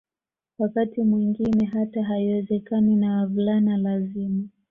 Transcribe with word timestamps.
Wakati 0.59 1.01
mwingine 1.03 1.65
hata 1.65 2.03
haiwezekani 2.03 2.95
na 2.95 3.17
wavulana 3.17 3.77
lazima 3.77 4.43